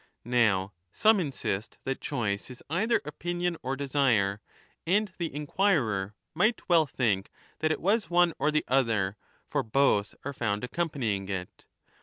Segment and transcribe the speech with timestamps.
[0.25, 4.41] Now some insist that choice is either opinion or desire,
[4.87, 9.15] and the inquirer might well think that it was one or the other,
[9.47, 11.65] for both are found accompanying it.